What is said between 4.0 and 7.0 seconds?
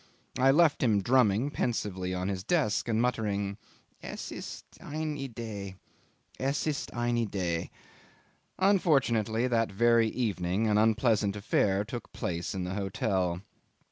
"Es ist ein' Idee. Es ist